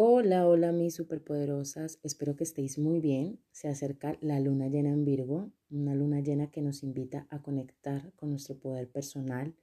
[0.00, 3.40] Hola, hola mis superpoderosas, espero que estéis muy bien.
[3.50, 8.12] Se acerca la luna llena en Virgo, una luna llena que nos invita a conectar
[8.14, 9.56] con nuestro poder personal,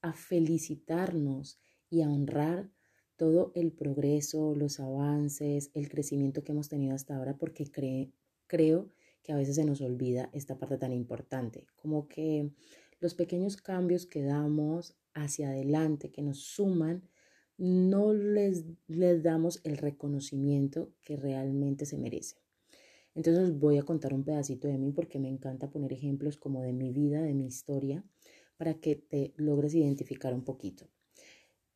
[0.00, 1.60] a felicitarnos
[1.90, 2.70] y a honrar
[3.16, 7.70] todo el progreso, los avances, el crecimiento que hemos tenido hasta ahora, porque
[8.46, 8.88] creo
[9.22, 12.50] que a veces se nos olvida esta parte tan importante, como que
[12.98, 17.02] los pequeños cambios que damos hacia adelante, que nos suman,
[17.62, 22.34] no les, les damos el reconocimiento que realmente se merece.
[23.14, 26.72] Entonces voy a contar un pedacito de mí porque me encanta poner ejemplos como de
[26.72, 28.04] mi vida, de mi historia,
[28.56, 30.88] para que te logres identificar un poquito.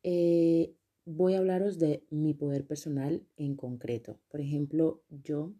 [0.03, 4.19] Eh, voy a hablaros de mi poder personal en concreto.
[4.27, 5.53] Por ejemplo, yo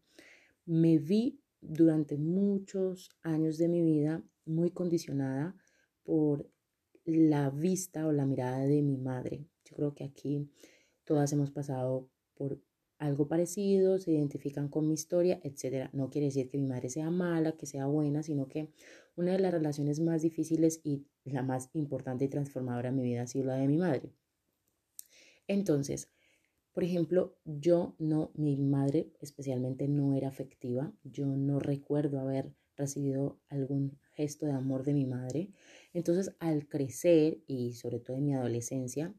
[0.65, 5.55] me vi durante muchos años de mi vida muy condicionada
[6.03, 6.49] por
[7.05, 9.47] la vista o la mirada de mi madre.
[9.69, 10.49] Yo creo que aquí
[11.03, 12.59] todas hemos pasado por
[12.99, 15.89] algo parecido, se identifican con mi historia, etc.
[15.93, 18.71] No quiere decir que mi madre sea mala, que sea buena, sino que
[19.15, 23.23] una de las relaciones más difíciles y la más importante y transformadora en mi vida
[23.23, 24.11] ha sido la de mi madre.
[25.47, 26.09] Entonces,
[26.73, 33.39] por ejemplo, yo no, mi madre especialmente no era afectiva, yo no recuerdo haber recibido
[33.49, 35.49] algún gesto de amor de mi madre.
[35.93, 39.13] Entonces, al crecer y sobre todo en mi adolescencia,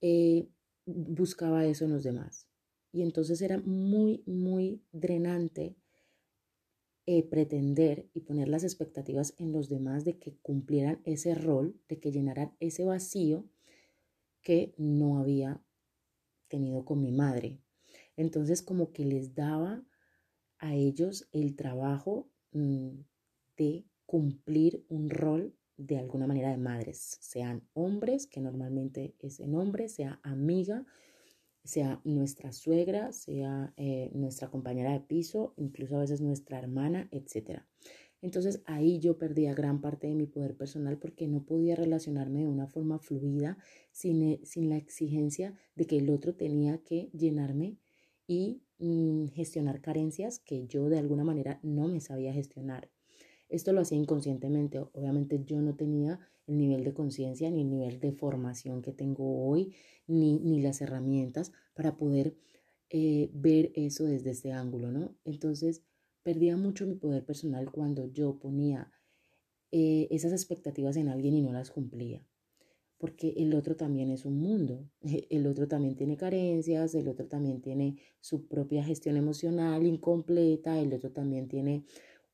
[0.00, 0.48] eh,
[0.84, 2.48] buscaba eso en los demás.
[2.92, 5.76] Y entonces era muy, muy drenante
[7.08, 12.00] eh, pretender y poner las expectativas en los demás de que cumplieran ese rol, de
[12.00, 13.48] que llenaran ese vacío
[14.42, 15.62] que no había
[16.48, 17.60] tenido con mi madre.
[18.16, 19.84] Entonces como que les daba
[20.58, 23.00] a ellos el trabajo mm,
[23.56, 29.54] de cumplir un rol de alguna manera de madres, sean hombres, que normalmente es en
[29.54, 30.86] hombre, sea amiga,
[31.64, 37.62] sea nuestra suegra, sea eh, nuestra compañera de piso, incluso a veces nuestra hermana, etc.
[38.22, 42.48] Entonces ahí yo perdía gran parte de mi poder personal porque no podía relacionarme de
[42.48, 43.58] una forma fluida
[43.92, 47.76] sin, eh, sin la exigencia de que el otro tenía que llenarme
[48.26, 52.90] y mm, gestionar carencias que yo de alguna manera no me sabía gestionar.
[53.48, 54.78] Esto lo hacía inconscientemente.
[54.78, 59.46] Obviamente yo no tenía el nivel de conciencia ni el nivel de formación que tengo
[59.46, 59.74] hoy,
[60.06, 62.36] ni, ni las herramientas para poder
[62.90, 65.16] eh, ver eso desde este ángulo, ¿no?
[65.24, 65.82] Entonces,
[66.22, 68.92] perdía mucho mi poder personal cuando yo ponía
[69.72, 72.24] eh, esas expectativas en alguien y no las cumplía.
[72.98, 77.60] Porque el otro también es un mundo, el otro también tiene carencias, el otro también
[77.60, 81.84] tiene su propia gestión emocional incompleta, el otro también tiene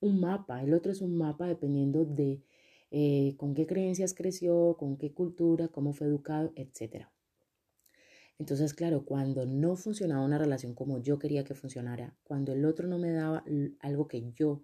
[0.02, 2.42] un mapa, el otro es un mapa dependiendo de
[2.90, 7.06] eh, con qué creencias creció, con qué cultura, cómo fue educado, etc.
[8.38, 12.88] Entonces, claro, cuando no funcionaba una relación como yo quería que funcionara, cuando el otro
[12.88, 13.44] no me daba
[13.80, 14.62] algo que yo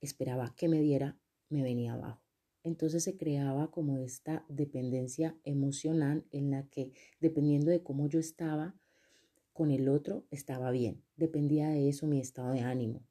[0.00, 1.16] esperaba que me diera,
[1.48, 2.20] me venía abajo.
[2.64, 8.74] Entonces se creaba como esta dependencia emocional en la que, dependiendo de cómo yo estaba
[9.52, 11.04] con el otro, estaba bien.
[11.16, 13.06] Dependía de eso mi estado de ánimo.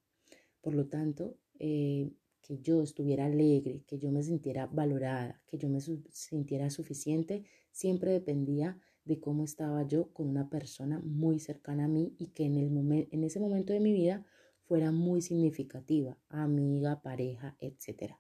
[0.62, 2.10] Por lo tanto, eh,
[2.42, 8.12] que yo estuviera alegre, que yo me sintiera valorada, que yo me sintiera suficiente, siempre
[8.12, 12.58] dependía de cómo estaba yo con una persona muy cercana a mí y que en,
[12.58, 14.26] el en ese momento de mi vida
[14.64, 18.16] fuera muy significativa, amiga, pareja, etc.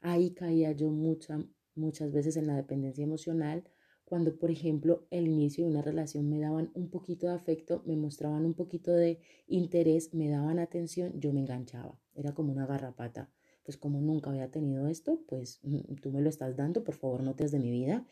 [0.00, 3.64] Ahí caía yo muchas veces en la dependencia emocional
[4.04, 7.96] cuando, por ejemplo, el inicio de una relación me daban un poquito de afecto, me
[7.96, 11.98] mostraban un poquito de interés, me daban atención, yo me enganchaba.
[12.14, 13.30] Era como una garrapata.
[13.64, 17.22] Pues como nunca había tenido esto, pues mm, tú me lo estás dando, por favor
[17.22, 18.06] no te de mi vida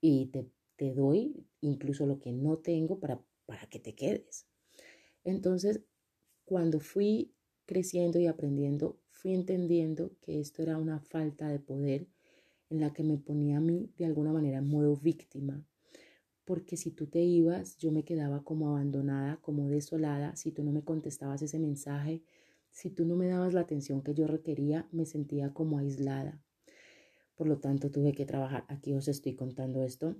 [0.00, 4.46] y te, te doy incluso lo que no tengo para, para que te quedes.
[5.24, 5.82] Entonces,
[6.46, 7.34] cuando fui
[7.66, 12.06] creciendo y aprendiendo, fui entendiendo que esto era una falta de poder
[12.74, 15.64] en la que me ponía a mí de alguna manera en modo víctima.
[16.44, 20.36] Porque si tú te ibas, yo me quedaba como abandonada, como desolada.
[20.36, 22.22] Si tú no me contestabas ese mensaje,
[22.70, 26.42] si tú no me dabas la atención que yo requería, me sentía como aislada.
[27.36, 28.64] Por lo tanto, tuve que trabajar.
[28.68, 30.16] Aquí os estoy contando esto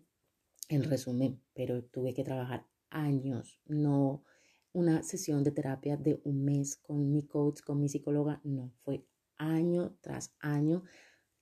[0.68, 4.22] en resumen, pero tuve que trabajar años, no
[4.72, 9.04] una sesión de terapia de un mes con mi coach, con mi psicóloga, no, fue
[9.36, 10.84] año tras año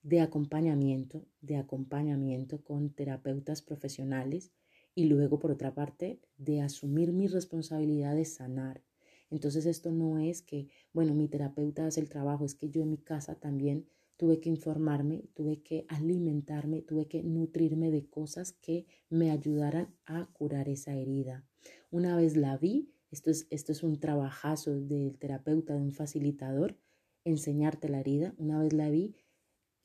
[0.03, 4.53] de acompañamiento, de acompañamiento con terapeutas profesionales
[4.95, 8.83] y luego, por otra parte, de asumir mi responsabilidad de sanar.
[9.31, 12.91] Entonces esto no es que, bueno, mi terapeuta hace el trabajo, es que yo en
[12.91, 13.87] mi casa también
[14.19, 20.27] tuve que informarme, tuve que alimentarme, tuve que nutrirme de cosas que me ayudaran a
[20.33, 21.47] curar esa herida.
[21.91, 26.77] Una vez la vi, esto es, esto es un trabajazo del terapeuta, de un facilitador,
[27.25, 28.35] enseñarte la herida.
[28.37, 29.15] Una vez la vi,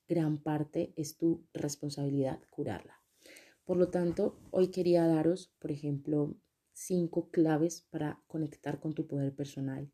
[0.08, 3.02] gran parte es tu responsabilidad curarla.
[3.66, 6.36] Por lo tanto, hoy quería daros, por ejemplo,
[6.72, 9.92] cinco claves para conectar con tu poder personal.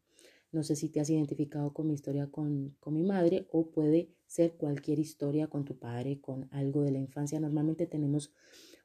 [0.51, 4.13] No sé si te has identificado con mi historia con, con, mi madre o puede
[4.27, 7.39] ser cualquier historia con tu padre, con algo de la infancia.
[7.39, 8.31] Normalmente tenemos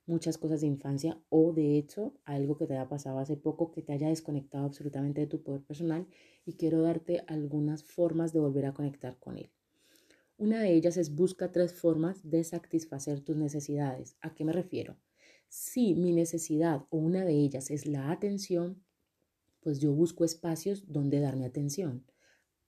[0.07, 3.83] muchas cosas de infancia o de hecho algo que te haya pasado hace poco que
[3.83, 6.07] te haya desconectado absolutamente de tu poder personal
[6.47, 9.51] y quiero darte algunas formas de volver a conectar con él.
[10.39, 14.17] Una de ellas es busca tres formas de satisfacer tus necesidades.
[14.21, 14.97] ¿A qué me refiero?
[15.49, 18.81] Si mi necesidad o una de ellas es la atención,
[19.59, 22.05] pues yo busco espacios donde darme atención.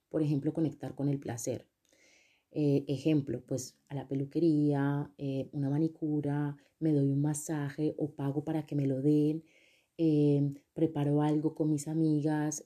[0.09, 1.69] Por ejemplo, conectar con el placer.
[2.51, 8.43] Eh, ejemplo, pues a la peluquería, eh, una manicura, me doy un masaje o pago
[8.43, 9.45] para que me lo den,
[9.97, 12.65] eh, preparo algo con mis amigas,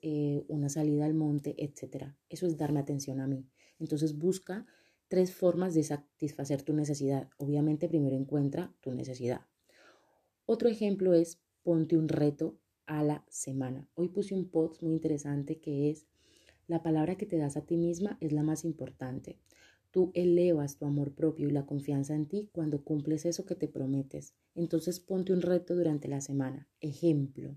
[0.49, 2.15] una salida al monte, etc.
[2.31, 3.45] Eso es darme atención a mí.
[3.79, 4.65] Entonces busca
[5.09, 7.29] tres formas de satisfacer tu necesidad.
[7.39, 9.43] Obviamente primero encuentra tu necesidad.
[10.47, 13.89] Otro ejemplo es ponte un reto a la semana.
[13.95, 16.07] Hoy puse un post muy interesante que es
[16.67, 19.39] la palabra que te das a ti misma es la más importante.
[19.91, 23.69] Tú elevas tu amor propio y la confianza en ti cuando cumples eso que te
[23.69, 24.35] prometes.
[24.55, 26.69] Entonces ponte un reto durante la semana.
[26.81, 27.57] Ejemplo,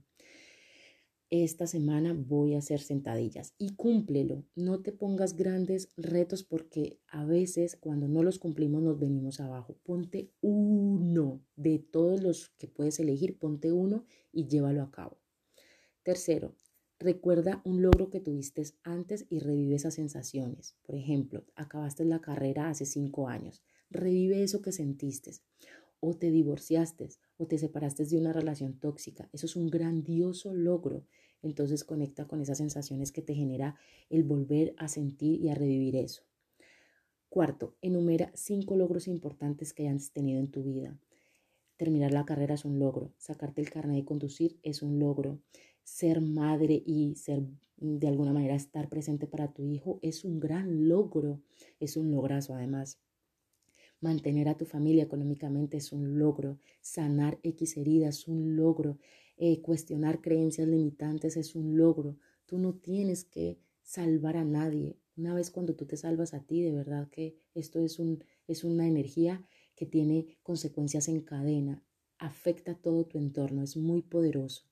[1.29, 4.45] esta semana voy a hacer sentadillas y cúmplelo.
[4.55, 9.75] No te pongas grandes retos porque a veces cuando no los cumplimos nos venimos abajo.
[9.83, 15.17] Ponte uno de todos los que puedes elegir, ponte uno y llévalo a cabo.
[16.03, 16.55] Tercero,
[16.99, 20.77] recuerda un logro que tuviste antes y revive esas sensaciones.
[20.83, 23.61] Por ejemplo, acabaste la carrera hace cinco años.
[23.89, 25.31] Revive eso que sentiste
[25.99, 29.29] o te divorciaste o te separaste de una relación tóxica.
[29.33, 31.05] Eso es un grandioso logro.
[31.41, 33.75] Entonces conecta con esas sensaciones que te genera
[34.09, 36.23] el volver a sentir y a revivir eso.
[37.29, 40.97] Cuarto, enumera cinco logros importantes que hayas tenido en tu vida.
[41.75, 45.39] Terminar la carrera es un logro, sacarte el carnet de conducir es un logro,
[45.83, 47.43] ser madre y ser
[47.77, 51.41] de alguna manera estar presente para tu hijo es un gran logro,
[51.79, 52.99] es un lograzo además.
[53.99, 56.59] Mantener a tu familia económicamente es un logro.
[56.81, 58.99] Sanar X heridas es un logro.
[59.37, 62.17] Eh, cuestionar creencias limitantes es un logro.
[62.45, 64.97] Tú no tienes que salvar a nadie.
[65.15, 68.63] Una vez cuando tú te salvas a ti, de verdad que esto es, un, es
[68.63, 69.43] una energía
[69.75, 71.83] que tiene consecuencias en cadena,
[72.19, 74.63] afecta todo tu entorno, es muy poderoso.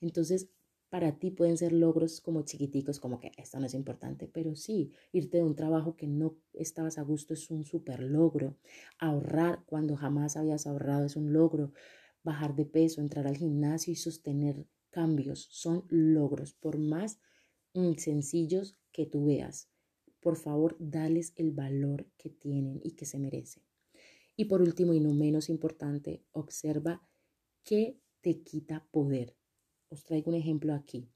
[0.00, 0.48] Entonces,
[0.90, 4.92] para ti pueden ser logros como chiquiticos, como que esto no es importante, pero sí,
[5.12, 8.56] irte de un trabajo que no estabas a gusto es un súper logro.
[8.98, 11.72] Ahorrar cuando jamás habías ahorrado es un logro.
[12.24, 17.20] Bajar de peso, entrar al gimnasio y sostener cambios son logros, por más
[17.72, 19.70] mm, sencillos que tú veas.
[20.20, 23.62] Por favor, dales el valor que tienen y que se merecen.
[24.36, 27.06] Y por último y no menos importante, observa
[27.62, 29.39] qué te quita poder
[29.90, 31.08] os traigo un ejemplo aquí.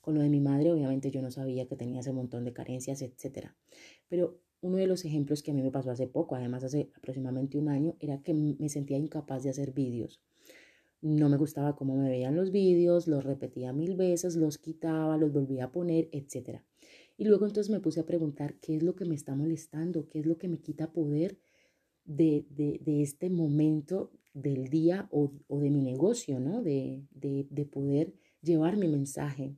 [0.00, 3.02] Con lo de mi madre, obviamente yo no sabía que tenía ese montón de carencias,
[3.02, 3.50] etc.
[4.08, 7.58] Pero uno de los ejemplos que a mí me pasó hace poco, además hace aproximadamente
[7.58, 10.20] un año, era que me sentía incapaz de hacer vídeos.
[11.00, 15.32] No me gustaba cómo me veían los vídeos, los repetía mil veces, los quitaba, los
[15.32, 16.60] volvía a poner, etc.
[17.16, 20.20] Y luego entonces me puse a preguntar qué es lo que me está molestando, qué
[20.20, 21.38] es lo que me quita poder
[22.04, 26.62] de, de, de este momento del día o, o, de mi negocio, ¿no?
[26.62, 29.56] De, de, de poder llevar mi mensaje,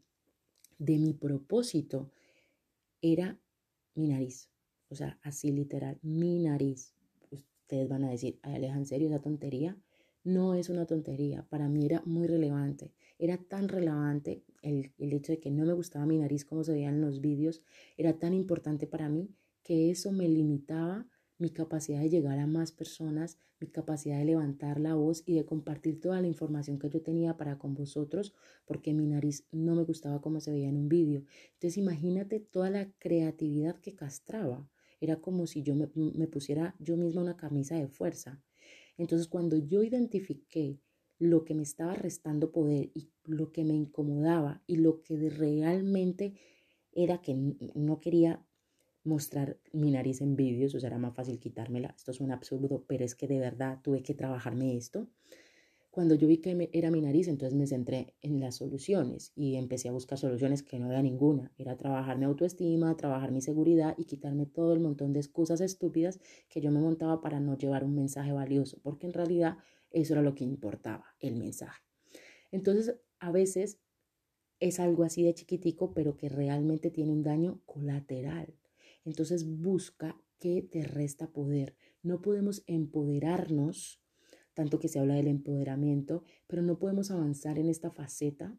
[0.78, 2.10] de mi propósito,
[3.00, 3.38] era
[3.94, 4.50] mi nariz.
[4.88, 6.94] O sea, así literal, mi nariz.
[7.30, 9.76] Ustedes van a decir, ay Aleja, ¿en serio esa tontería?
[10.22, 12.92] No es una tontería, para mí era muy relevante.
[13.18, 16.72] Era tan relevante el, el hecho de que no me gustaba mi nariz como se
[16.72, 17.62] veía en los vídeos,
[17.96, 21.06] era tan importante para mí que eso me limitaba
[21.38, 25.44] mi capacidad de llegar a más personas, mi capacidad de levantar la voz y de
[25.44, 28.34] compartir toda la información que yo tenía para con vosotros,
[28.66, 31.24] porque mi nariz no me gustaba como se veía en un vídeo.
[31.54, 34.68] Entonces imagínate toda la creatividad que castraba.
[35.00, 38.40] Era como si yo me, me pusiera yo misma una camisa de fuerza.
[38.96, 40.78] Entonces cuando yo identifiqué
[41.18, 46.34] lo que me estaba restando poder y lo que me incomodaba y lo que realmente
[46.92, 47.34] era que
[47.74, 48.44] no quería
[49.04, 51.94] mostrar mi nariz en vídeos, o sea, era más fácil quitármela.
[51.96, 55.08] Esto es un absurdo, pero es que de verdad tuve que trabajarme esto.
[55.90, 59.88] Cuando yo vi que era mi nariz, entonces me centré en las soluciones y empecé
[59.88, 61.52] a buscar soluciones que no había ninguna.
[61.56, 66.18] Era trabajar mi autoestima, trabajar mi seguridad y quitarme todo el montón de excusas estúpidas
[66.48, 69.58] que yo me montaba para no llevar un mensaje valioso, porque en realidad
[69.92, 71.80] eso era lo que importaba, el mensaje.
[72.50, 73.78] Entonces, a veces
[74.58, 78.52] es algo así de chiquitico, pero que realmente tiene un daño colateral.
[79.04, 81.76] Entonces, busca qué te resta poder.
[82.02, 84.00] No podemos empoderarnos
[84.54, 88.56] tanto que se habla del empoderamiento, pero no podemos avanzar en esta faceta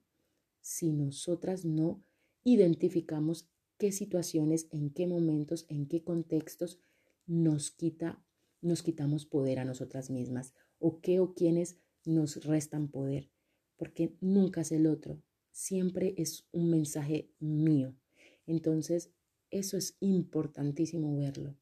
[0.60, 2.04] si nosotras no
[2.44, 6.80] identificamos qué situaciones, en qué momentos, en qué contextos
[7.26, 8.24] nos quita,
[8.62, 13.32] nos quitamos poder a nosotras mismas o qué o quiénes nos restan poder,
[13.78, 17.96] porque nunca es el otro, siempre es un mensaje mío.
[18.46, 19.12] Entonces,
[19.60, 21.56] eso es importantísimo verlo.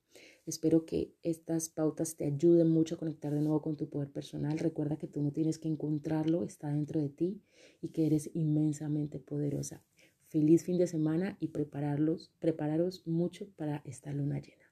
[0.45, 4.57] Espero que estas pautas te ayuden mucho a conectar de nuevo con tu poder personal.
[4.57, 7.41] Recuerda que tú no tienes que encontrarlo, está dentro de ti
[7.81, 9.83] y que eres inmensamente poderosa.
[10.27, 14.63] Feliz fin de semana y prepararlos, prepararos mucho para esta luna llena.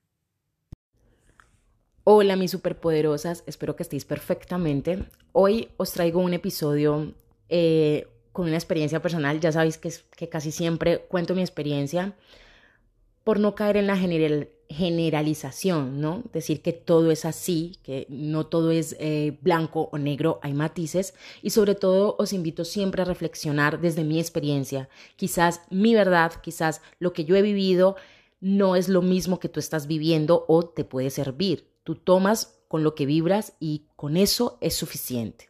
[2.03, 5.05] Hola mis superpoderosas, espero que estéis perfectamente.
[5.31, 7.13] Hoy os traigo un episodio
[7.47, 9.39] eh, con una experiencia personal.
[9.39, 12.15] Ya sabéis que, que casi siempre cuento mi experiencia
[13.23, 16.23] por no caer en la general, generalización, ¿no?
[16.31, 21.13] Decir que todo es así, que no todo es eh, blanco o negro, hay matices
[21.41, 24.89] y sobre todo os invito siempre a reflexionar desde mi experiencia.
[25.15, 27.95] Quizás mi verdad, quizás lo que yo he vivido
[28.39, 31.67] no es lo mismo que tú estás viviendo o te puede servir.
[31.83, 35.49] Tú tomas con lo que vibras y con eso es suficiente.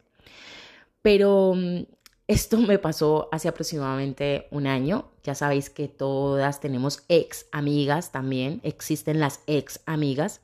[1.01, 1.83] Pero mm,
[2.27, 5.10] esto me pasó hace aproximadamente un año.
[5.23, 10.41] Ya sabéis que todas tenemos ex amigas también, existen las ex amigas.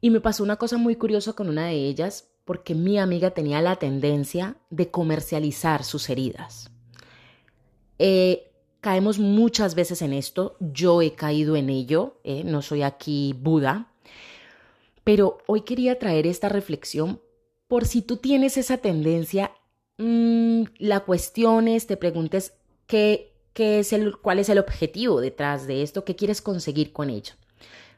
[0.00, 3.60] Y me pasó una cosa muy curiosa con una de ellas, porque mi amiga tenía
[3.60, 6.70] la tendencia de comercializar sus heridas.
[7.98, 8.50] Eh,
[8.80, 13.90] caemos muchas veces en esto, yo he caído en ello, eh, no soy aquí Buda,
[15.02, 17.20] pero hoy quería traer esta reflexión
[17.68, 19.50] por si tú tienes esa tendencia
[19.98, 22.52] Mm, la cuestión es, te preguntes
[22.86, 27.08] qué, qué es el, cuál es el objetivo detrás de esto, qué quieres conseguir con
[27.08, 27.32] ello.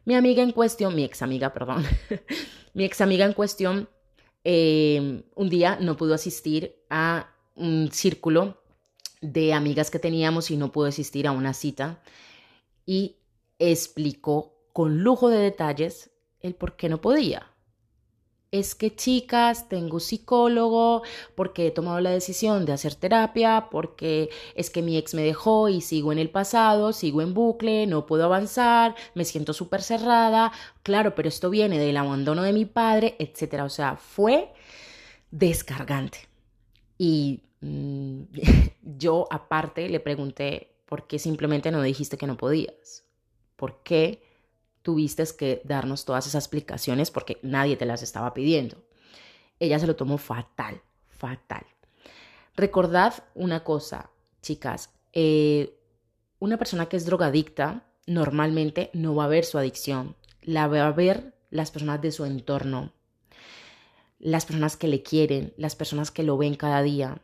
[0.04, 1.84] Mi amiga en cuestión, mi ex amiga, perdón,
[2.74, 3.88] mi ex amiga en cuestión,
[4.44, 8.62] em, un día no pudo asistir a un círculo
[9.20, 12.00] de amigas que teníamos y no pudo asistir a una cita
[12.86, 13.16] y
[13.58, 17.47] explicó con lujo de detalles el por qué no podía
[18.50, 21.02] es que chicas, tengo psicólogo,
[21.34, 25.68] porque he tomado la decisión de hacer terapia, porque es que mi ex me dejó
[25.68, 30.52] y sigo en el pasado, sigo en bucle, no puedo avanzar, me siento súper cerrada,
[30.82, 33.62] claro, pero esto viene del abandono de mi padre, etc.
[33.64, 34.52] O sea, fue
[35.30, 36.28] descargante.
[36.96, 38.22] Y mm,
[38.98, 43.04] yo aparte le pregunté, ¿por qué simplemente no dijiste que no podías?
[43.56, 44.22] ¿Por qué?
[44.82, 48.76] Tuviste que darnos todas esas explicaciones porque nadie te las estaba pidiendo.
[49.60, 51.66] Ella se lo tomó fatal, fatal.
[52.54, 54.10] Recordad una cosa,
[54.42, 55.78] chicas, eh,
[56.38, 60.92] una persona que es drogadicta normalmente no va a ver su adicción, la va a
[60.92, 62.92] ver las personas de su entorno,
[64.18, 67.20] las personas que le quieren, las personas que lo ven cada día.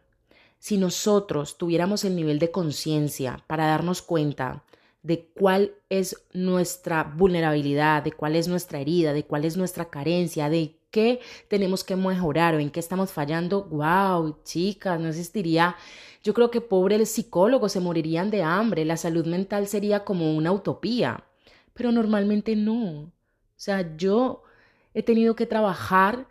[0.58, 4.64] Si nosotros tuviéramos el nivel de conciencia para darnos cuenta
[5.04, 10.48] de cuál es nuestra vulnerabilidad, de cuál es nuestra herida, de cuál es nuestra carencia,
[10.48, 15.76] de qué tenemos que mejorar o en qué estamos fallando, wow, chicas, no existiría.
[16.22, 20.52] Yo creo que pobres psicólogos se morirían de hambre, la salud mental sería como una
[20.52, 21.24] utopía,
[21.74, 23.02] pero normalmente no.
[23.02, 23.12] O
[23.56, 24.42] sea, yo
[24.94, 26.26] he tenido que trabajar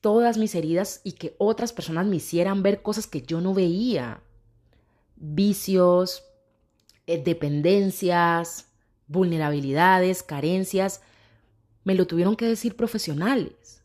[0.00, 4.22] todas mis heridas y que otras personas me hicieran ver cosas que yo no veía.
[5.16, 6.27] Vicios,
[7.16, 8.68] dependencias,
[9.06, 11.00] vulnerabilidades, carencias,
[11.84, 13.82] me lo tuvieron que decir profesionales,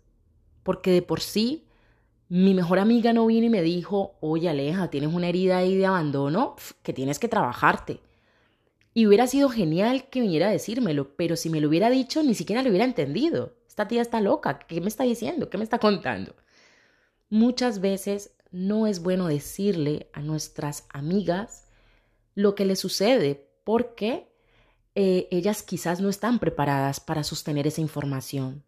[0.63, 1.65] porque de por sí
[2.27, 5.85] mi mejor amiga no vino y me dijo, oye Aleja, tienes una herida ahí de
[5.85, 8.01] abandono que tienes que trabajarte.
[8.93, 12.35] Y hubiera sido genial que viniera a decírmelo, pero si me lo hubiera dicho, ni
[12.35, 13.55] siquiera lo hubiera entendido.
[13.67, 15.49] Esta tía está loca, ¿qué me está diciendo?
[15.49, 16.35] ¿Qué me está contando?
[17.29, 21.71] Muchas veces no es bueno decirle a nuestras amigas
[22.35, 24.31] lo que le sucede porque
[24.95, 28.63] eh, ellas quizás no están preparadas para sostener esa información.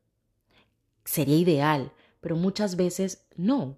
[1.04, 1.92] Sería ideal,
[2.22, 3.78] pero muchas veces no.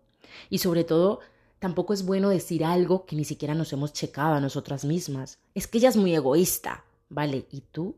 [0.49, 1.19] Y sobre todo,
[1.59, 5.39] tampoco es bueno decir algo que ni siquiera nos hemos checado a nosotras mismas.
[5.55, 7.47] Es que ella es muy egoísta, ¿vale?
[7.51, 7.95] ¿Y tú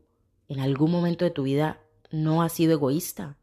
[0.48, 1.80] en algún momento de tu vida
[2.10, 3.36] no has sido egoísta?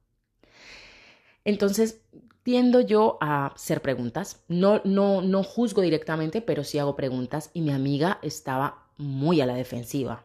[1.45, 2.01] Entonces,
[2.47, 4.41] tiendo yo a hacer preguntas.
[4.47, 9.45] No, no, no juzgo directamente, pero sí hago preguntas y mi amiga estaba muy a
[9.45, 10.23] la defensiva.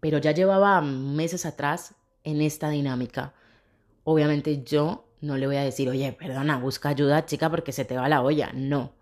[0.00, 3.34] Pero ya llevaba meses atrás en esta dinámica.
[4.02, 7.98] Obviamente yo no le voy a decir, oye, perdona, busca ayuda, chica, porque se te
[7.98, 8.52] va la olla.
[8.54, 8.94] No.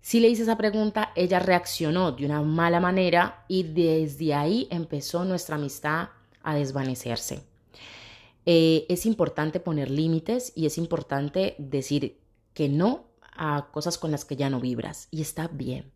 [0.00, 5.26] Si le hice esa pregunta, ella reaccionó de una mala manera y desde ahí empezó
[5.26, 6.08] nuestra amistad
[6.42, 7.44] a desvanecerse.
[8.46, 12.18] Eh, es importante poner límites y es importante decir
[12.52, 15.92] que no a cosas con las que ya no vibras y está bien.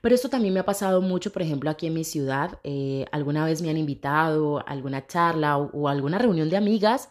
[0.00, 2.60] Pero esto también me ha pasado mucho, por ejemplo, aquí en mi ciudad.
[2.62, 7.08] Eh, alguna vez me han invitado a alguna charla o, o alguna reunión de amigas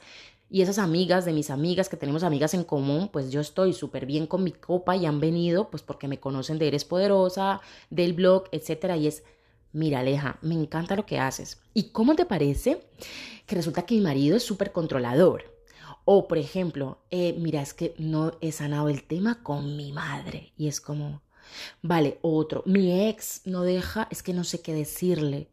[0.50, 4.06] y esas amigas de mis amigas que tenemos amigas en común, pues yo estoy súper
[4.06, 8.13] bien con mi copa y han venido pues porque me conocen de Eres Poderosa, del
[8.13, 8.96] blog, etcétera.
[8.96, 9.24] Y es,
[9.75, 11.60] mira Aleja, me encanta lo que haces.
[11.74, 12.82] ¿Y cómo te parece
[13.46, 15.53] que resulta que mi marido es súper controlador?
[16.05, 20.53] O, por ejemplo, eh, mira, es que no he sanado el tema con mi madre.
[20.58, 21.22] Y es como,
[21.82, 25.50] vale, otro, mi ex no deja, es que no sé qué decirle.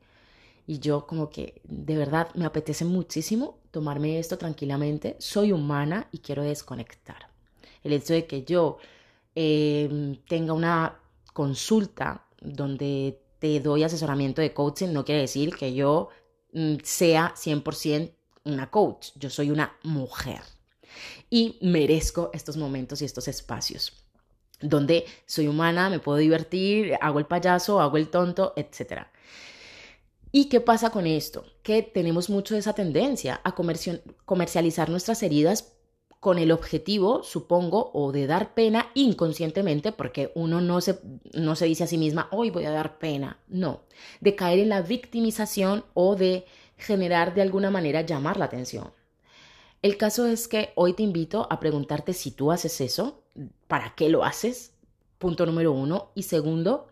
[0.66, 5.16] Y yo como que de verdad me apetece muchísimo tomarme esto tranquilamente.
[5.18, 7.28] Soy humana y quiero desconectar.
[7.82, 8.78] El hecho de que yo
[9.34, 10.98] em, tenga una
[11.32, 16.10] consulta donde te doy asesoramiento de coaching no quiere decir que yo
[16.52, 19.08] mm, sea 100% una coach.
[19.16, 20.42] Yo soy una mujer
[21.28, 23.94] y merezco estos momentos y estos espacios
[24.60, 29.08] donde soy humana, me puedo divertir, hago el payaso, hago el tonto, etc.
[30.30, 31.44] ¿Y qué pasa con esto?
[31.64, 35.71] Que tenemos mucho esa tendencia a comercializar nuestras heridas
[36.22, 41.00] con el objetivo, supongo, o de dar pena inconscientemente, porque uno no se,
[41.32, 43.80] no se dice a sí misma, hoy voy a dar pena, no,
[44.20, 46.44] de caer en la victimización o de
[46.76, 48.92] generar de alguna manera llamar la atención.
[49.82, 53.24] El caso es que hoy te invito a preguntarte si tú haces eso,
[53.66, 54.74] ¿para qué lo haces?
[55.18, 56.12] Punto número uno.
[56.14, 56.86] Y segundo,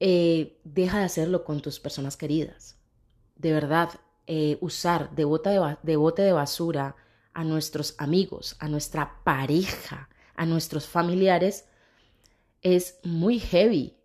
[0.00, 2.78] eh, deja de hacerlo con tus personas queridas.
[3.36, 3.90] De verdad,
[4.26, 5.26] eh, usar de,
[5.82, 6.96] de bote de basura
[7.34, 11.66] a nuestros amigos, a nuestra pareja, a nuestros familiares,
[12.62, 13.96] es muy heavy.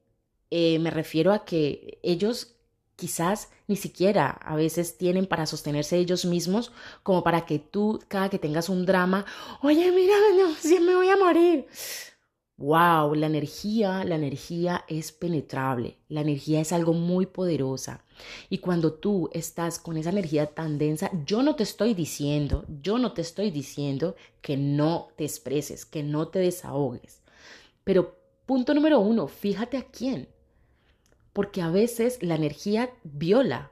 [0.49, 2.55] Eh, me refiero a que ellos
[2.95, 6.71] quizás ni siquiera a veces tienen para sostenerse ellos mismos
[7.03, 9.25] como para que tú, cada que tengas un drama,
[9.61, 11.67] oye, mira, no, si me voy a morir.
[12.57, 18.03] Wow, la energía, la energía es penetrable, la energía es algo muy poderosa.
[18.49, 22.97] Y cuando tú estás con esa energía tan densa, yo no te estoy diciendo, yo
[22.97, 27.21] no te estoy diciendo que no te expreses, que no te desahogues.
[27.83, 28.17] Pero
[28.47, 30.27] punto número uno, fíjate a quién.
[31.33, 33.71] Porque a veces la energía viola.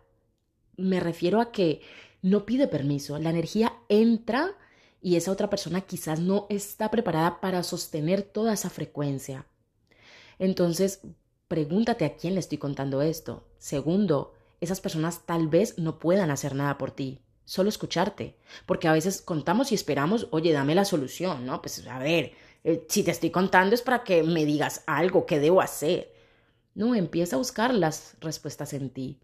[0.78, 1.82] Me refiero a que
[2.22, 4.56] no pide permiso, la energía entra
[5.06, 9.46] y esa otra persona quizás no está preparada para sostener toda esa frecuencia.
[10.40, 11.02] Entonces,
[11.48, 13.48] pregúntate a quién le estoy contando esto.
[13.60, 18.94] Segundo, esas personas tal vez no puedan hacer nada por ti, solo escucharte, porque a
[18.94, 21.62] veces contamos y esperamos, oye, dame la solución, ¿no?
[21.62, 22.32] Pues a ver,
[22.64, 26.12] eh, si te estoy contando es para que me digas algo que debo hacer.
[26.74, 29.20] No, empieza a buscar las respuestas en ti.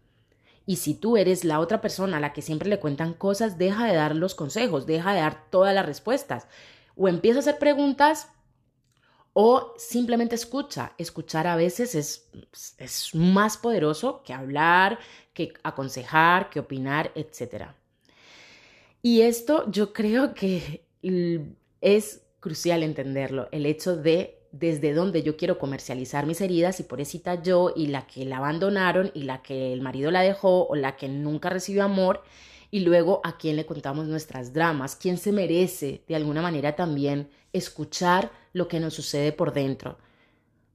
[0.66, 3.86] Y si tú eres la otra persona a la que siempre le cuentan cosas, deja
[3.86, 6.46] de dar los consejos, deja de dar todas las respuestas.
[6.96, 8.28] O empieza a hacer preguntas
[9.32, 10.92] o simplemente escucha.
[10.98, 12.28] Escuchar a veces es,
[12.78, 14.98] es más poderoso que hablar,
[15.32, 17.70] que aconsejar, que opinar, etc.
[19.00, 20.86] Y esto yo creo que
[21.80, 27.42] es crucial entenderlo, el hecho de desde dónde yo quiero comercializar mis heridas y pobrecita
[27.42, 30.96] yo y la que la abandonaron y la que el marido la dejó o la
[30.96, 32.22] que nunca recibió amor
[32.70, 37.28] y luego a quién le contamos nuestras dramas, quién se merece de alguna manera también
[37.52, 39.98] escuchar lo que nos sucede por dentro.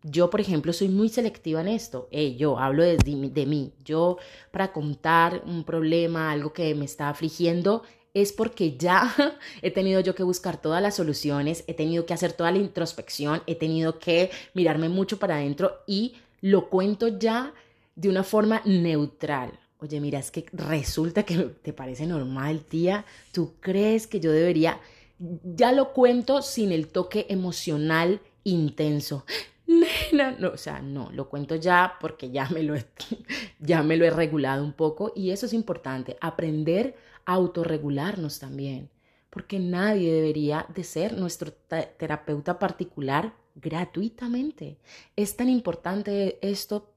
[0.04, 2.08] Yo, por ejemplo, soy muy selectiva en esto.
[2.38, 3.74] yo hablo de, de mí.
[3.84, 4.18] Yo,
[4.52, 7.84] para contar un problema, algo que me está afligiendo,
[8.22, 9.14] es porque ya
[9.62, 13.44] he tenido yo que buscar todas las soluciones, he tenido que hacer toda la introspección,
[13.46, 17.54] he tenido que mirarme mucho para adentro y lo cuento ya
[17.96, 19.52] de una forma neutral.
[19.80, 23.06] Oye, mira, es que resulta que te parece normal, tía.
[23.32, 24.80] ¿Tú crees que yo debería?
[25.20, 29.26] Ya lo cuento sin el toque emocional intenso.
[29.68, 32.74] Nena, no, o sea, no, lo cuento ya porque ya me lo
[33.60, 36.96] ya me lo he regulado un poco y eso es importante, aprender
[37.28, 38.90] autorregularnos también,
[39.30, 44.80] porque nadie debería de ser nuestro terapeuta particular gratuitamente.
[45.18, 46.94] Es tan importante esto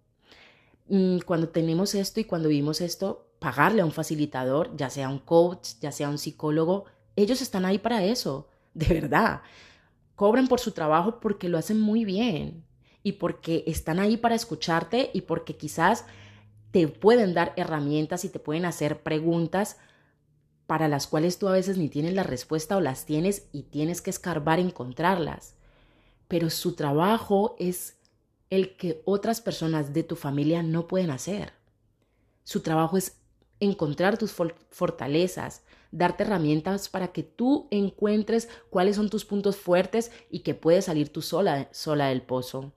[0.88, 5.18] mm, cuando tenemos esto y cuando vivimos esto, pagarle a un facilitador, ya sea un
[5.18, 6.84] coach, ya sea un psicólogo,
[7.16, 9.42] ellos están ahí para eso, de verdad.
[10.14, 12.62] Cobran por su trabajo porque lo hacen muy bien
[13.02, 16.04] y porque están ahí para escucharte y porque quizás
[16.70, 19.78] te pueden dar herramientas y te pueden hacer preguntas
[20.70, 24.00] para las cuales tú a veces ni tienes la respuesta o las tienes y tienes
[24.00, 25.56] que escarbar encontrarlas.
[26.28, 27.96] Pero su trabajo es
[28.50, 31.54] el que otras personas de tu familia no pueden hacer.
[32.44, 33.16] Su trabajo es
[33.59, 34.33] encontrar tus
[34.70, 40.85] fortalezas, darte herramientas para que tú encuentres cuáles son tus puntos fuertes y que puedes
[40.85, 42.72] salir tú sola, sola del pozo.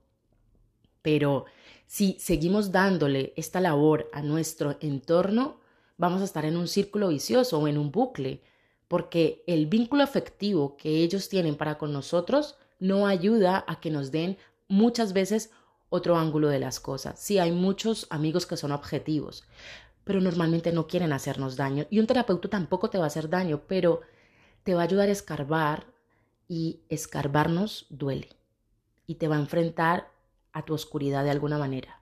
[1.04, 1.46] Pero
[1.86, 5.62] si seguimos dándole esta labor a nuestro entorno,
[5.98, 8.42] vamos a estar en un círculo vicioso o en un bucle,
[8.88, 14.12] porque el vínculo afectivo que ellos tienen para con nosotros no ayuda a que nos
[14.12, 15.52] den muchas veces
[15.90, 17.20] otro ángulo de las cosas.
[17.20, 19.44] Sí, hay muchos amigos que son objetivos,
[20.04, 21.86] pero normalmente no quieren hacernos daño.
[21.90, 24.02] Y un terapeuta tampoco te va a hacer daño, pero
[24.64, 25.86] te va a ayudar a escarbar
[26.48, 28.30] y escarbarnos duele.
[29.06, 30.12] Y te va a enfrentar
[30.52, 32.02] a tu oscuridad de alguna manera.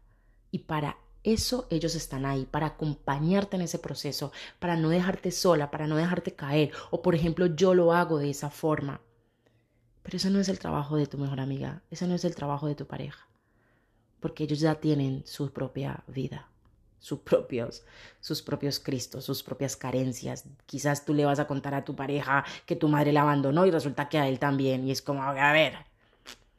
[0.52, 5.70] Y para eso ellos están ahí, para acompañarte en ese proceso, para no dejarte sola,
[5.70, 6.72] para no dejarte caer.
[6.90, 9.02] O por ejemplo, yo lo hago de esa forma.
[10.04, 12.68] Pero eso no es el trabajo de tu mejor amiga, ese no es el trabajo
[12.68, 13.28] de tu pareja.
[14.20, 16.50] Porque ellos ya tienen su propia vida,
[17.00, 17.84] sus propios,
[18.20, 20.46] sus propios Cristos, sus propias carencias.
[20.66, 23.72] Quizás tú le vas a contar a tu pareja que tu madre la abandonó y
[23.72, 24.88] resulta que a él también.
[24.88, 25.76] Y es como, a ver,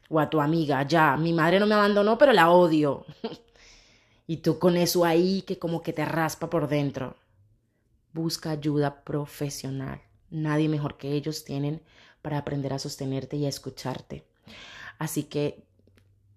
[0.08, 3.06] o a tu amiga, ya, mi madre no me abandonó, pero la odio.
[4.32, 7.16] y tú con eso ahí que como que te raspa por dentro.
[8.14, 10.00] Busca ayuda profesional.
[10.30, 11.82] Nadie mejor que ellos tienen
[12.22, 14.24] para aprender a sostenerte y a escucharte.
[14.98, 15.66] Así que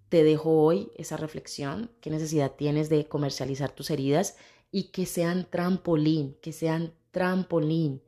[0.10, 4.36] te dejo hoy esa reflexión, qué necesidad tienes de comercializar tus heridas
[4.74, 8.02] y que sean trampolín, que sean trampolín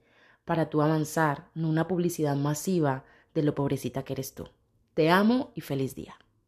[0.43, 4.49] para tu avanzar, no una publicidad masiva de lo pobrecita que eres tú.
[4.95, 6.17] Te amo y feliz día.